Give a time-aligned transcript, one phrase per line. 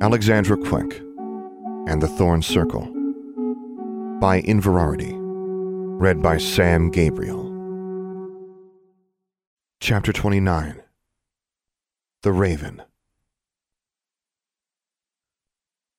[0.00, 1.00] Alexandra Quick
[1.88, 2.84] and the Thorn Circle
[4.20, 5.12] by Inverarity,
[6.00, 7.44] read by Sam Gabriel.
[9.80, 10.80] Chapter 29
[12.22, 12.80] The Raven.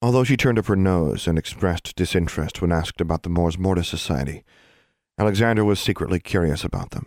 [0.00, 3.88] Although she turned up her nose and expressed disinterest when asked about the Mors Mortis
[3.88, 4.44] Society,
[5.18, 7.04] Alexandra was secretly curious about them.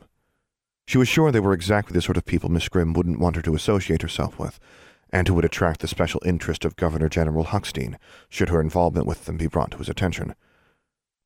[0.85, 3.41] She was sure they were exactly the sort of people Miss Grimm wouldn't want her
[3.41, 4.59] to associate herself with,
[5.13, 7.95] and who would attract the special interest of Governor General Huckstep,
[8.29, 10.33] should her involvement with them be brought to his attention.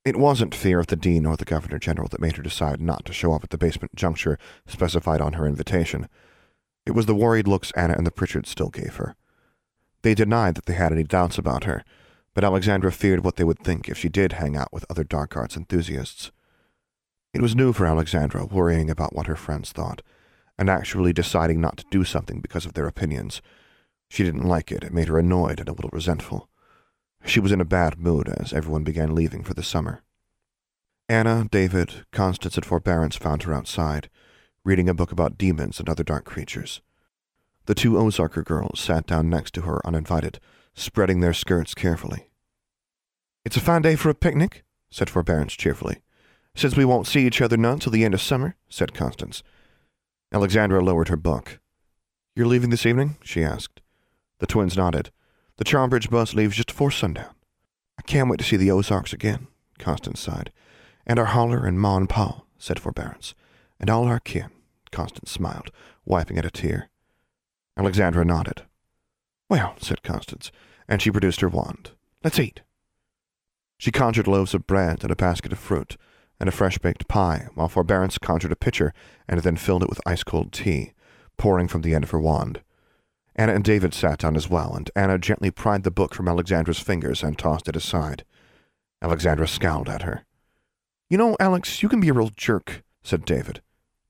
[0.03, 3.05] It wasn't fear of the dean or the governor general that made her decide not
[3.05, 6.07] to show up at the basement juncture specified on her invitation.
[6.85, 9.15] It was the worried looks Anna and the Pritchards still gave her.
[10.03, 11.83] They denied that they had any doubts about her,
[12.33, 15.35] but Alexandra feared what they would think if she did hang out with other dark
[15.35, 16.31] arts enthusiasts.
[17.33, 20.01] It was new for Alexandra, worrying about what her friends thought,
[20.57, 23.41] and actually deciding not to do something because of their opinions.
[24.09, 24.83] She didn't like it.
[24.83, 26.49] It made her annoyed and a little resentful.
[27.25, 30.01] She was in a bad mood as everyone began leaving for the summer.
[31.09, 34.09] Anna, David, Constance, and Forbearance found her outside,
[34.63, 36.81] reading a book about demons and other dark creatures.
[37.65, 40.39] The two Ozarker girls sat down next to her uninvited,
[40.73, 42.29] spreading their skirts carefully.
[43.45, 46.01] It's a fine day for a picnic, said Forbearance cheerfully.
[46.55, 49.43] Since we won't see each other none till the end of summer, said Constance.
[50.33, 51.59] Alexandra lowered her book.
[52.35, 53.17] You're leaving this evening?
[53.23, 53.81] she asked.
[54.39, 55.11] The twins nodded.
[55.57, 57.33] The Charmbridge bus leaves just before sundown.
[57.97, 59.47] I can't wait to see the Ozarks again,
[59.79, 60.51] Constance sighed.
[61.05, 63.33] And our holler and ma and pa, said Forbearance.
[63.79, 64.49] And all our kin,
[64.91, 65.71] Constance smiled,
[66.05, 66.89] wiping at a tear.
[67.75, 68.63] Alexandra nodded.
[69.49, 70.51] Well, said Constance,
[70.87, 71.91] and she produced her wand.
[72.23, 72.61] Let's eat.
[73.77, 75.97] She conjured loaves of bread and a basket of fruit,
[76.39, 78.93] and a fresh baked pie, while Forbearance conjured a pitcher
[79.27, 80.93] and then filled it with ice cold tea,
[81.37, 82.61] pouring from the end of her wand.
[83.37, 86.79] Anna and David sat down as well, and Anna gently pried the book from Alexandra's
[86.79, 88.25] fingers and tossed it aside.
[89.01, 90.25] Alexandra scowled at her.
[91.09, 93.61] You know, Alex, you can be a real jerk, said David.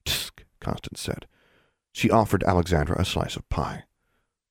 [0.05, 1.27] Tsk, Constance said.
[1.91, 3.83] She offered Alexandra a slice of pie.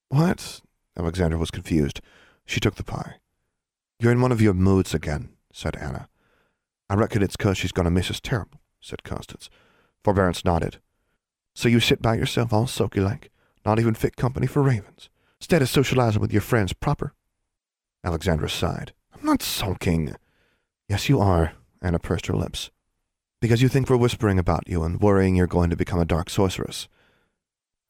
[0.08, 0.60] What?
[0.98, 2.00] Alexandra was confused.
[2.44, 3.14] She took the pie.
[3.98, 6.08] You're in one of your moods again, said Anna.
[6.90, 9.48] I reckon it's 'cause she's to miss us terrible, said Constance.
[10.04, 10.80] Forbearance nodded.
[11.54, 13.30] So you sit by yourself all sulky like,
[13.66, 15.10] not even fit company for ravens,
[15.40, 17.12] instead of socializing with your friends proper?
[18.04, 18.92] Alexandra sighed.
[19.12, 20.14] I'm not sulking.
[20.88, 22.70] Yes, you are, Anna pursed her lips.
[23.40, 26.30] Because you think we're whispering about you and worrying you're going to become a dark
[26.30, 26.88] sorceress.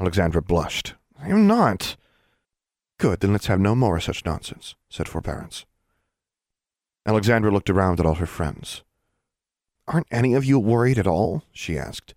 [0.01, 0.95] Alexandra blushed.
[1.21, 1.97] I am not.
[2.99, 5.67] Good, then let's have no more of such nonsense, said Forbearance.
[7.05, 8.83] Alexandra looked around at all her friends.
[9.87, 11.45] Aren't any of you worried at all?
[11.53, 12.15] she asked.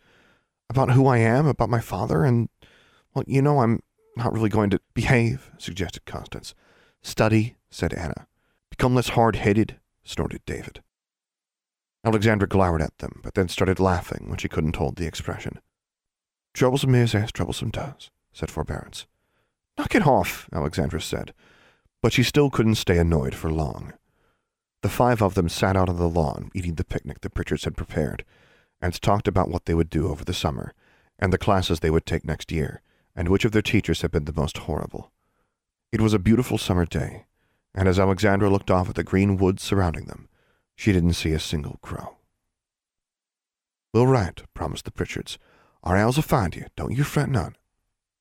[0.69, 2.47] About who I am, about my father, and,
[3.13, 3.81] well, you know, I'm
[4.15, 6.53] not really going to behave, suggested Constance.
[7.01, 8.27] Study, said Anna.
[8.69, 10.81] Become less hard headed, snorted David.
[12.03, 15.59] Alexandra glowered at them, but then started laughing when she couldn't hold the expression.
[16.53, 19.05] Troublesome is as troublesome does, said Forbearance.
[19.77, 21.33] Knock it off, Alexandra said,
[22.01, 23.93] but she still couldn't stay annoyed for long.
[24.81, 27.75] The five of them sat out on the lawn, eating the picnic the Pritchards had
[27.75, 28.23] prepared,
[28.81, 30.73] and talked about what they would do over the summer,
[31.17, 32.81] and the classes they would take next year,
[33.19, 35.12] and which of their teachers had been the most horrible.
[35.91, 37.25] It was a beautiful summer day,
[37.75, 40.30] and as Alexandra looked off at the green woods surrounding them,
[40.78, 42.16] she didn't see a single crow.
[43.94, 45.38] We'll write, promised the Pritchards.
[45.84, 47.57] Our owls will find you, don't you fret none.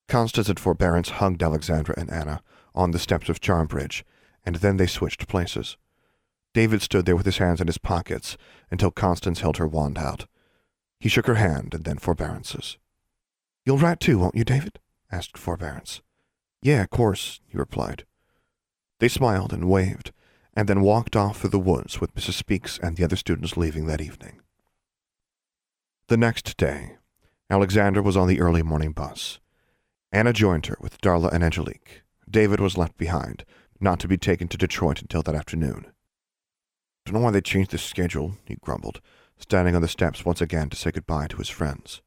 [0.08, 2.42] Constance and Forbearance hugged Alexandra and Anna
[2.74, 4.02] on the steps of Charmbridge,
[4.44, 5.76] and then they switched places.
[6.54, 8.36] David stood there with his hands in his pockets
[8.68, 10.26] until Constance held her wand out.
[10.98, 12.78] He shook her hand and then Forbearance's.
[13.64, 14.80] You'll write too, won't you, David?
[15.10, 16.02] Asked Forbearance.
[16.62, 18.04] Yeah, of course, he replied.
[19.00, 20.12] They smiled and waved,
[20.54, 22.34] and then walked off through the woods with Mrs.
[22.34, 24.40] Speaks and the other students leaving that evening.
[26.08, 26.96] The next day,
[27.50, 29.38] Alexandra was on the early morning bus.
[30.10, 32.02] Anna joined her with Darla and Angelique.
[32.28, 33.44] David was left behind,
[33.80, 35.86] not to be taken to Detroit until that afternoon.
[37.04, 39.00] Don't know why they changed the schedule, he grumbled,
[39.38, 42.02] standing on the steps once again to say goodbye to his friends.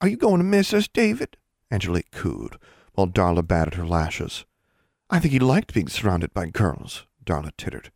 [0.00, 1.36] Are you going to miss us, David?
[1.70, 2.56] Angelique cooed,
[2.94, 4.44] while Darla batted her lashes.
[5.10, 7.90] I think he liked being surrounded by girls, Darla tittered.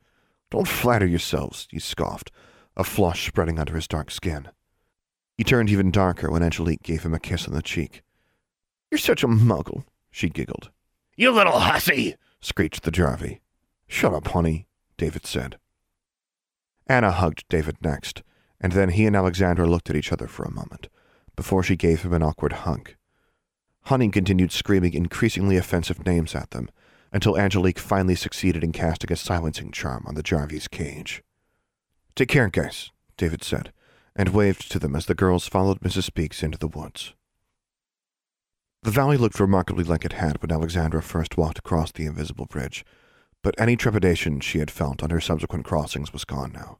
[0.50, 2.30] Don't flatter yourselves, he scoffed,
[2.76, 4.48] a flush spreading under his dark skin.
[5.36, 8.02] He turned even darker when Angelique gave him a kiss on the cheek.
[8.90, 10.70] You're such a muggle, she giggled.
[11.16, 13.40] You little hussy, screeched the Jarvey.
[13.86, 14.66] Shut up, honey,
[14.96, 15.58] David said.
[16.86, 18.22] Anna hugged David next,
[18.60, 20.88] and then he and Alexandra looked at each other for a moment,
[21.36, 22.94] before she gave him an awkward hug.
[23.84, 26.68] Honey continued screaming increasingly offensive names at them,
[27.12, 31.22] until Angelique finally succeeded in casting a silencing charm on the Jarvey's cage.
[32.14, 33.72] Take care, guys, David said,
[34.16, 36.04] and waved to them as the girls followed Mrs.
[36.04, 37.14] Speaks into the woods.
[38.82, 42.84] The valley looked remarkably like it had when Alexandra first walked across the invisible bridge,
[43.42, 46.78] but any trepidation she had felt on her subsequent crossings was gone now.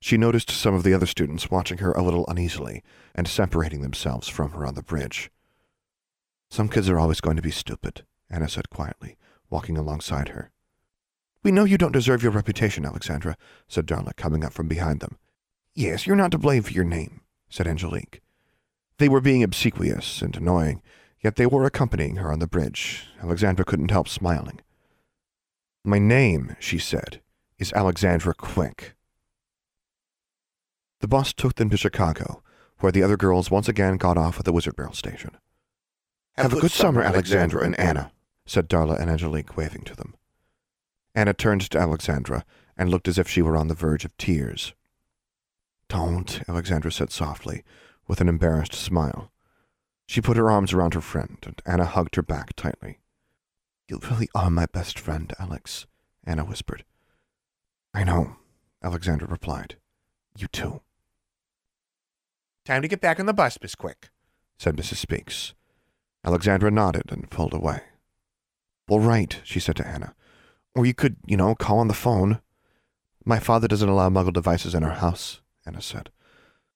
[0.00, 2.82] She noticed some of the other students watching her a little uneasily
[3.14, 5.30] and separating themselves from her on the bridge.
[6.48, 9.16] Some kids are always going to be stupid, Anna said quietly,
[9.50, 10.50] walking alongside her.
[11.42, 13.36] We know you don't deserve your reputation, Alexandra,
[13.68, 15.18] said Darla, coming up from behind them.
[15.74, 18.20] Yes, you're not to blame for your name, said Angelique.
[18.98, 20.82] They were being obsequious and annoying,
[21.20, 23.06] yet they were accompanying her on the bridge.
[23.22, 24.60] Alexandra couldn't help smiling.
[25.84, 27.20] My name, she said,
[27.58, 28.94] is Alexandra Quick.
[31.00, 32.42] The bus took them to Chicago,
[32.78, 35.36] where the other girls once again got off at the Wizard Barrel station.
[36.36, 38.12] Have, Have a good summer, Alexandra and Anna,
[38.44, 40.14] said Darla and Angelique, waving to them.
[41.14, 42.44] Anna turned to Alexandra
[42.76, 44.74] and looked as if she were on the verge of tears.
[45.88, 47.64] Don't, Alexandra said softly,
[48.06, 49.32] with an embarrassed smile.
[50.06, 52.98] She put her arms around her friend, and Anna hugged her back tightly.
[53.88, 55.86] You really are my best friend, Alex,
[56.24, 56.84] Anna whispered.
[57.94, 58.36] I know,
[58.82, 59.76] Alexandra replied.
[60.36, 60.82] You too.
[62.66, 64.10] Time to get back on the bus, Miss Quick,
[64.58, 64.96] said Mrs.
[64.96, 65.54] Speaks.
[66.26, 67.82] Alexandra nodded and pulled away.
[68.88, 70.14] All right, she said to Anna.
[70.74, 72.40] Or you could, you know, call on the phone.
[73.24, 76.10] My father doesn't allow muggle devices in our house, Anna said.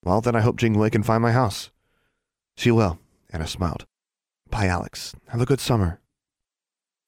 [0.02, 1.70] Well, then I hope Jingwei can find my house.
[2.56, 3.00] She will,
[3.30, 3.86] Anna smiled.
[4.48, 5.14] Bye, Alex.
[5.28, 6.00] Have a good summer.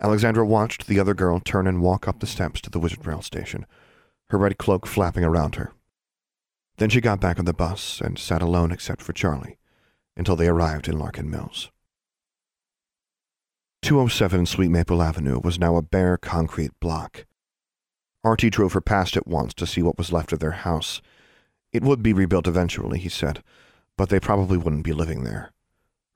[0.01, 3.23] Alexandra watched the other girl turn and walk up the steps to the Wizard Rail
[3.23, 3.67] station,
[4.31, 5.73] her red cloak flapping around her.
[6.79, 9.59] Then she got back on the bus and sat alone except for Charlie,
[10.17, 11.71] until they arrived in Larkin Mills.
[13.83, 17.27] 207 Sweet Maple Avenue was now a bare concrete block.
[18.23, 21.03] Archie drove her past it once to see what was left of their house.
[21.73, 23.43] It would be rebuilt eventually, he said,
[23.99, 25.51] but they probably wouldn't be living there.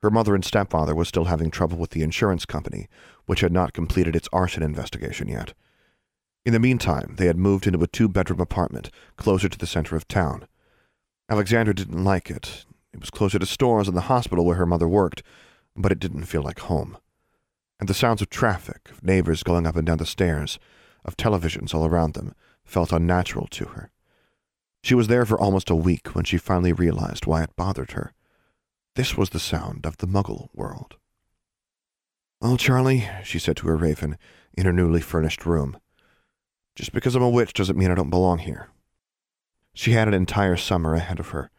[0.01, 2.87] Her mother and stepfather were still having trouble with the insurance company,
[3.25, 5.53] which had not completed its arson investigation yet.
[6.45, 10.07] In the meantime, they had moved into a two-bedroom apartment closer to the center of
[10.07, 10.47] town.
[11.29, 12.65] Alexandra didn't like it.
[12.93, 15.25] It was closer to stores and the hospital where her mother worked,
[15.75, 16.99] but it didn't feel like home.
[17.79, 20.59] And the sounds of traffic, of neighbors going up and down the stairs,
[21.05, 22.35] of televisions all around them,
[22.65, 23.91] felt unnatural to her.
[24.83, 28.13] She was there for almost a week when she finally realized why it bothered her.
[28.95, 30.97] This was the sound of the muggle world.
[32.41, 34.17] Well, Charlie, she said to her raven
[34.55, 35.79] in her newly furnished room,
[36.75, 38.69] just because I'm a witch doesn't mean I don't belong here.
[39.73, 41.51] She had an entire summer ahead of her,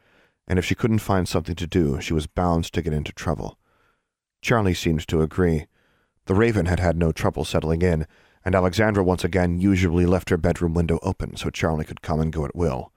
[0.48, 3.58] and if she couldn't find something to do, she was bound to get into trouble.
[4.42, 5.66] Charlie seemed to agree.
[6.28, 8.06] The raven had had no trouble settling in,
[8.44, 12.34] and Alexandra once again usually left her bedroom window open so Charlie could come and
[12.34, 12.92] go at will.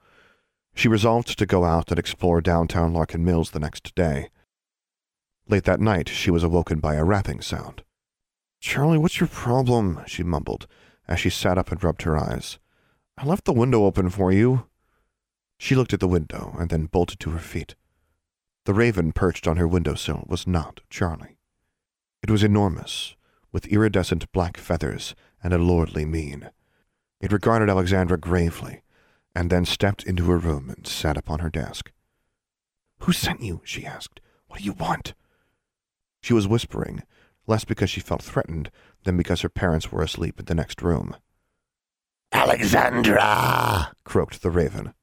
[0.75, 4.29] She resolved to go out and explore downtown Larkin Mills the next day.
[5.47, 7.83] Late that night, she was awoken by a rapping sound.
[8.59, 10.01] Charlie, what's your problem?
[10.07, 10.67] she mumbled,
[11.07, 12.59] as she sat up and rubbed her eyes.
[13.17, 14.65] I left the window open for you.
[15.57, 17.75] She looked at the window and then bolted to her feet.
[18.65, 21.37] The raven perched on her windowsill was not Charlie.
[22.21, 23.15] It was enormous,
[23.51, 26.49] with iridescent black feathers and a lordly mien.
[27.19, 28.81] It regarded Alexandra gravely,
[29.35, 31.91] and then stepped into her room and sat upon her desk.
[33.01, 33.61] Who sent you?
[33.63, 34.19] she asked.
[34.47, 35.13] What do you want?
[36.21, 37.03] She was whispering,
[37.47, 38.69] less because she felt threatened
[39.03, 41.15] than because her parents were asleep in the next room.
[42.31, 43.93] Alexandra!
[44.03, 44.93] croaked the raven.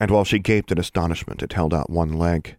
[0.00, 2.56] And while she gaped in astonishment, it held out one leg.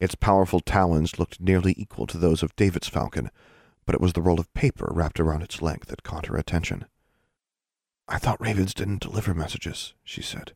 [0.00, 3.30] Its powerful talons looked nearly equal to those of David's falcon,
[3.84, 6.86] but it was the roll of paper wrapped around its leg that caught her attention.
[8.08, 10.52] I thought ravens didn't deliver messages, she said.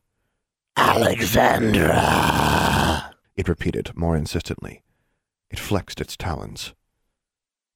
[0.75, 1.87] Alexandra!
[3.35, 4.83] It repeated more insistently.
[5.49, 6.73] It flexed its talons.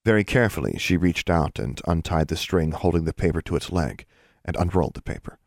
[0.03, 4.05] Very carefully, she reached out and untied the string holding the paper to its leg
[4.43, 5.37] and unrolled the paper.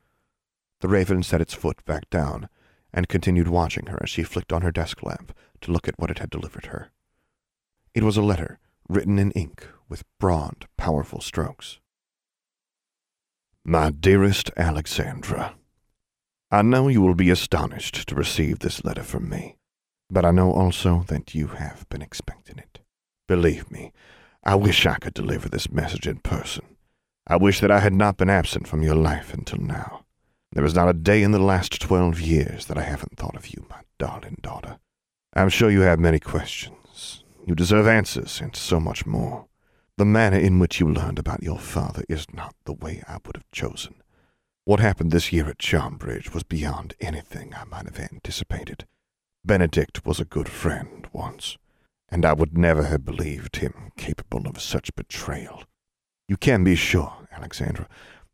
[0.80, 2.48] The raven set its foot back down
[2.92, 5.32] and continued watching her as she flicked on her desk lamp
[5.62, 6.90] to look at what it had delivered her.
[7.94, 8.58] It was a letter
[8.88, 11.78] written in ink with broad, powerful strokes.
[13.64, 15.54] My dearest Alexandra,
[16.50, 19.56] I know you will be astonished to receive this letter from me,
[20.10, 22.80] but I know also that you have been expecting it.
[23.26, 23.92] Believe me,
[24.44, 26.76] I wish I could deliver this message in person.
[27.26, 30.04] I wish that I had not been absent from your life until now.
[30.52, 33.48] There is not a day in the last twelve years that I haven't thought of
[33.48, 34.78] you, my darling daughter.
[35.34, 37.24] I'm sure you have many questions.
[37.46, 39.46] You deserve answers and so much more.
[39.96, 43.36] The manner in which you learned about your father is not the way I would
[43.36, 44.02] have chosen.
[44.64, 48.86] What happened this year at Charmbridge was beyond anything I might have anticipated.
[49.44, 51.58] Benedict was a good friend once,
[52.08, 55.62] and I would never have believed him capable of such betrayal.
[56.26, 57.86] You can be sure, Alexandra,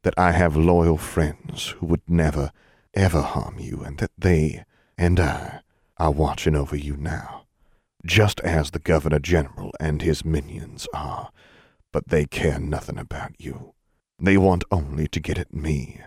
[0.02, 2.52] that I have loyal friends who would never,
[2.94, 4.64] ever harm you, and that they
[4.96, 5.60] and I
[5.98, 7.44] are watching over you now,
[8.06, 11.30] just as the Governor General and his minions are,
[11.92, 13.74] but they care nothing about you.
[14.18, 16.00] They want only to get at me,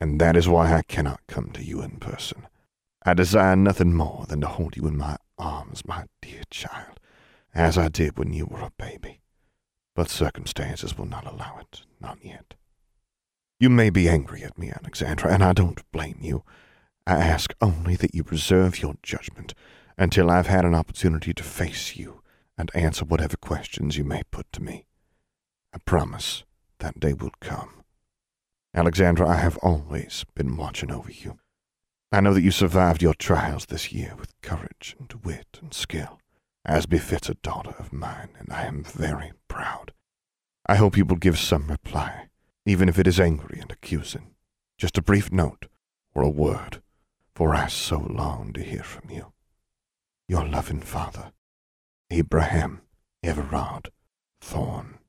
[0.00, 2.46] and that is why I cannot come to you in person.
[3.04, 6.98] I desire nothing more than to hold you in my arms, my dear child,
[7.54, 9.20] as I did when you were a baby.
[9.94, 12.54] But circumstances will not allow it, not yet.
[13.58, 16.44] You may be angry at me, Alexandra, and I don't blame you.
[17.06, 19.54] I ask only that you reserve your judgment
[19.96, 22.22] until I've had an opportunity to face you
[22.58, 24.84] and answer whatever questions you may put to me.
[25.76, 26.42] I promise
[26.78, 27.82] that day will come.
[28.74, 31.38] Alexandra, I have always been watching over you.
[32.10, 36.18] I know that you survived your trials this year with courage and wit and skill,
[36.64, 39.92] as befits a daughter of mine, and I am very proud.
[40.64, 42.28] I hope you will give some reply,
[42.64, 44.34] even if it is angry and accusing.
[44.78, 45.66] Just a brief note
[46.14, 46.80] or a word,
[47.34, 49.34] for I so long to hear from you.
[50.26, 51.32] Your loving father,
[52.10, 52.80] Abraham
[53.22, 53.90] Everard
[54.40, 55.00] Thorn.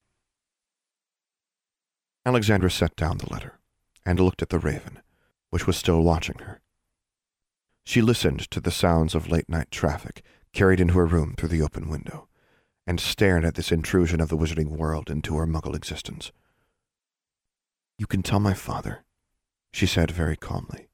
[2.27, 3.57] Alexandra set down the letter
[4.05, 4.99] and looked at the raven,
[5.49, 6.59] which was still watching her.
[7.85, 11.61] She listened to the sounds of late night traffic carried into her room through the
[11.61, 12.27] open window,
[12.85, 16.33] and stared at this intrusion of the wizarding world into her muggle existence.
[17.97, 19.05] You can tell my father,
[19.71, 20.89] she said very calmly,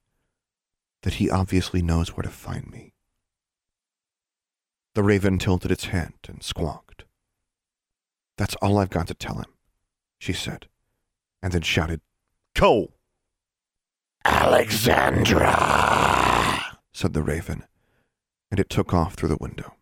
[1.01, 2.93] that he obviously knows where to find me.
[4.93, 7.05] The raven tilted its head and squawked.
[8.37, 9.51] That's all I've got to tell him,
[10.19, 10.67] she said,
[11.43, 12.01] and then shouted,
[12.55, 12.93] Go!
[14.25, 15.51] Alexandra,
[16.93, 17.65] said the raven,
[18.49, 19.75] and it took off through the window,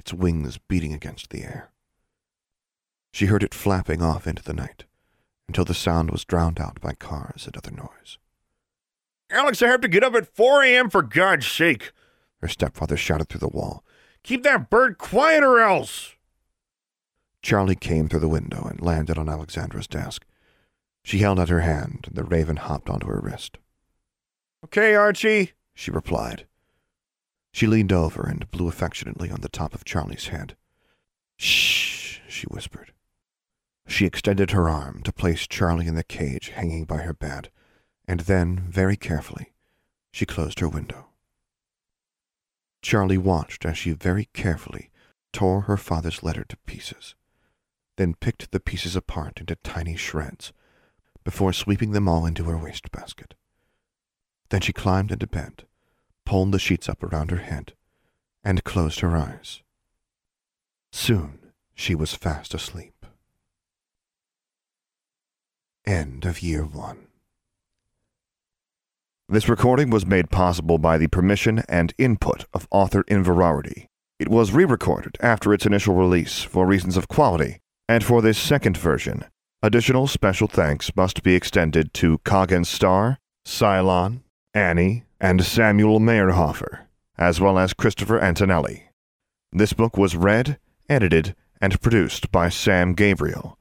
[0.00, 1.70] its wings beating against the air.
[3.12, 4.84] She heard it flapping off into the night
[5.46, 8.16] until the sound was drowned out by cars and other noise.
[9.30, 10.88] Alex, I have to get up at 4 a.m.
[10.88, 11.92] for God's sake,
[12.40, 13.84] her stepfather shouted through the wall.
[14.22, 16.14] Keep that bird quiet or else.
[17.42, 20.24] Charlie came through the window and landed on Alexandra's desk.
[21.04, 23.58] She held out her hand, and the raven hopped onto her wrist.
[24.64, 26.46] Okay, Archie, she replied.
[27.52, 30.56] She leaned over and blew affectionately on the top of Charlie's head.
[31.36, 32.92] Shh, she whispered.
[33.86, 37.50] She extended her arm to place Charlie in the cage hanging by her bed,
[38.08, 39.52] and then, very carefully,
[40.10, 41.08] she closed her window.
[42.80, 44.90] Charlie watched as she very carefully
[45.34, 47.14] tore her father's letter to pieces,
[47.98, 50.52] then picked the pieces apart into tiny shreds
[51.24, 53.34] before sweeping them all into her wastebasket.
[54.50, 55.64] Then she climbed into bed,
[56.24, 57.72] pulled the sheets up around her head,
[58.44, 59.62] and closed her eyes.
[60.92, 61.38] Soon
[61.74, 63.06] she was fast asleep.
[65.86, 67.08] End of Year One.
[69.28, 73.88] This recording was made possible by the permission and input of author Inverarity.
[74.18, 78.76] It was re-recorded after its initial release for reasons of quality, and for this second
[78.76, 79.24] version,
[79.64, 84.20] additional special thanks must be extended to Coggin Star, Cylon,
[84.52, 86.80] Annie, and Samuel Meyerhofer,
[87.16, 88.90] as well as Christopher Antonelli.
[89.52, 93.58] This book was read, edited, and produced by Sam Gabriel.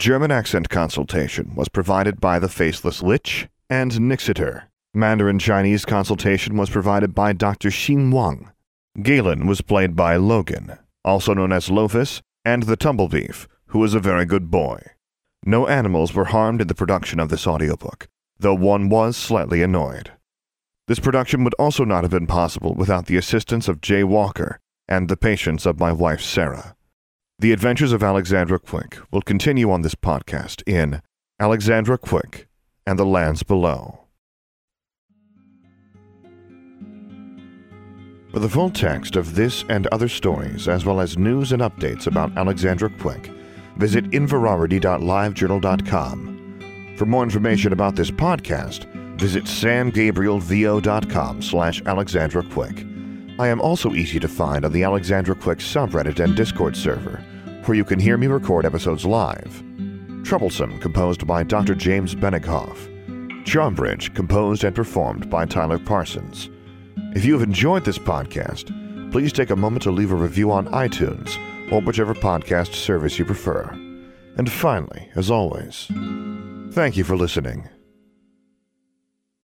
[0.00, 4.64] German accent consultation was provided by the Faceless Lich and Nixiter.
[4.92, 7.68] Mandarin Chinese consultation was provided by Dr.
[7.68, 8.50] Xin Wang.
[9.00, 14.00] Galen was played by Logan, also known as Lophus, and the Tumblebeef, who is a
[14.00, 14.82] very good boy.
[15.48, 18.06] No animals were harmed in the production of this audiobook,
[18.38, 20.12] though one was slightly annoyed.
[20.88, 25.08] This production would also not have been possible without the assistance of Jay Walker and
[25.08, 26.76] the patience of my wife Sarah.
[27.38, 31.00] The adventures of Alexandra Quick will continue on this podcast in
[31.40, 32.46] Alexandra Quick
[32.86, 34.00] and the Lands Below.
[38.32, 42.06] For the full text of this and other stories, as well as news and updates
[42.06, 43.30] about Alexandra Quick,
[43.78, 46.94] visit inverarity.livejournal.com.
[46.96, 48.86] For more information about this podcast,
[49.18, 52.84] visit samgabrielvo.com slash Alexandra Quick.
[53.38, 57.22] I am also easy to find on the Alexandra Quick subreddit and Discord server,
[57.64, 59.62] where you can hear me record episodes live.
[60.24, 61.76] Troublesome, composed by Dr.
[61.76, 62.88] James Benighoff.
[63.44, 66.50] Charmbridge, composed and performed by Tyler Parsons.
[67.14, 68.72] If you have enjoyed this podcast,
[69.12, 71.38] please take a moment to leave a review on iTunes
[71.70, 73.64] or whichever podcast service you prefer.
[74.36, 75.86] And finally, as always,
[76.72, 77.68] thank you for listening.